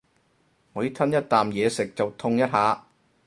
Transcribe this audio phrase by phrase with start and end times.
[0.73, 2.87] 每吞一啖嘢食就痛一下